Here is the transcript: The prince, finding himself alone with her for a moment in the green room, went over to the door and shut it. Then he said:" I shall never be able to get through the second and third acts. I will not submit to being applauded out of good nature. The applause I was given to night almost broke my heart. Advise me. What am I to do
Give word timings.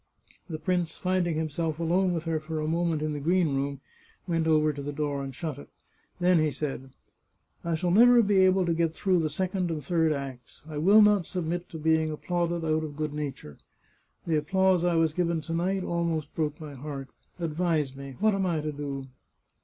The 0.49 0.57
prince, 0.57 0.97
finding 0.97 1.35
himself 1.35 1.77
alone 1.77 2.11
with 2.11 2.23
her 2.23 2.39
for 2.39 2.59
a 2.59 2.67
moment 2.67 3.03
in 3.03 3.13
the 3.13 3.19
green 3.19 3.53
room, 3.55 3.81
went 4.27 4.47
over 4.47 4.73
to 4.73 4.81
the 4.81 4.91
door 4.91 5.23
and 5.23 5.35
shut 5.35 5.59
it. 5.59 5.69
Then 6.19 6.39
he 6.39 6.49
said:" 6.49 6.89
I 7.63 7.75
shall 7.75 7.91
never 7.91 8.23
be 8.23 8.37
able 8.39 8.65
to 8.65 8.73
get 8.73 8.95
through 8.95 9.19
the 9.19 9.29
second 9.29 9.69
and 9.69 9.85
third 9.85 10.11
acts. 10.11 10.63
I 10.67 10.79
will 10.79 11.03
not 11.03 11.27
submit 11.27 11.69
to 11.69 11.77
being 11.77 12.09
applauded 12.09 12.65
out 12.65 12.83
of 12.83 12.97
good 12.97 13.13
nature. 13.13 13.59
The 14.25 14.37
applause 14.37 14.83
I 14.83 14.95
was 14.95 15.13
given 15.13 15.39
to 15.41 15.53
night 15.53 15.83
almost 15.83 16.33
broke 16.33 16.59
my 16.59 16.73
heart. 16.73 17.09
Advise 17.39 17.95
me. 17.95 18.15
What 18.19 18.33
am 18.33 18.47
I 18.47 18.59
to 18.59 18.71
do 18.71 19.05